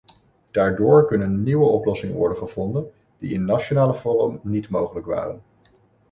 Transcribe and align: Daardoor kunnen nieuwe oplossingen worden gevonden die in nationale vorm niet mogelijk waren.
Daardoor 0.51 1.05
kunnen 1.05 1.43
nieuwe 1.43 1.65
oplossingen 1.65 2.15
worden 2.15 2.37
gevonden 2.37 2.91
die 3.17 3.33
in 3.33 3.45
nationale 3.45 3.95
vorm 3.95 4.39
niet 4.43 4.69
mogelijk 4.69 5.05
waren. 5.05 5.41